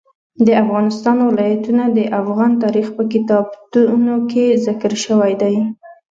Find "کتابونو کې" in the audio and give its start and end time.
3.13-4.45